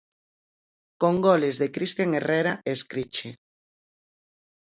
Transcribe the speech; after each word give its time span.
Con 1.01 1.15
goles 1.27 1.55
de 1.61 1.67
Cristian 1.75 2.11
Herrera 2.13 2.53
e 2.67 2.69
Escriche. 2.77 3.29